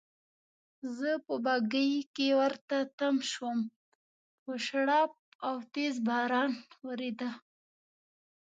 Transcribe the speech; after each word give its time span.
زه 0.97 1.09
په 1.25 1.33
بګۍ 1.45 1.91
کې 2.15 2.27
ورته 2.39 2.77
تم 2.97 3.15
شوم، 3.31 3.59
په 4.43 4.51
شړپ 4.65 5.11
او 5.47 5.55
تېز 5.73 5.95
باران 6.07 6.51
وریده. 6.87 7.29